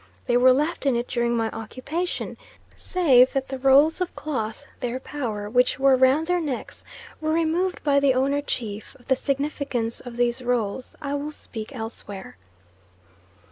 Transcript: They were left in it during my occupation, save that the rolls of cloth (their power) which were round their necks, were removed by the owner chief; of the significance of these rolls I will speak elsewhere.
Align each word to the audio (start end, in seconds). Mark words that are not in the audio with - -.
They 0.25 0.35
were 0.35 0.51
left 0.51 0.87
in 0.87 0.95
it 0.95 1.07
during 1.07 1.37
my 1.37 1.51
occupation, 1.51 2.35
save 2.75 3.33
that 3.33 3.49
the 3.49 3.59
rolls 3.59 4.01
of 4.01 4.15
cloth 4.15 4.65
(their 4.79 4.99
power) 4.99 5.47
which 5.47 5.77
were 5.77 5.95
round 5.95 6.25
their 6.25 6.41
necks, 6.41 6.83
were 7.21 7.31
removed 7.31 7.83
by 7.83 7.99
the 7.99 8.15
owner 8.15 8.41
chief; 8.41 8.95
of 8.99 9.09
the 9.09 9.15
significance 9.15 9.99
of 9.99 10.17
these 10.17 10.41
rolls 10.41 10.95
I 11.03 11.13
will 11.13 11.31
speak 11.31 11.71
elsewhere. 11.75 12.35